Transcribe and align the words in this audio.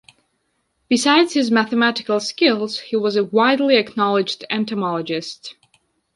Besides 0.89 1.33
his 1.33 1.51
mathematical 1.51 2.19
skills 2.21 2.79
he 2.79 2.95
was 2.95 3.15
a 3.15 3.23
widely 3.23 3.75
acknowledged 3.77 4.43
entomologist. 4.49 5.53